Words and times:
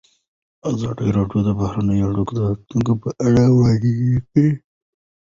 ازادي 0.71 1.07
راډیو 1.17 1.39
د 1.47 1.49
بهرنۍ 1.59 1.99
اړیکې 2.09 2.33
د 2.35 2.39
راتلونکې 2.49 2.93
په 3.01 3.09
اړه 3.25 3.43
وړاندوینې 3.55 4.19
کړې. 4.29 4.47